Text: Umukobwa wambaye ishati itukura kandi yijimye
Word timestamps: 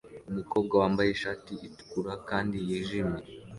Umukobwa 0.29 0.73
wambaye 0.81 1.09
ishati 1.11 1.51
itukura 1.67 2.13
kandi 2.29 2.55
yijimye 2.67 3.21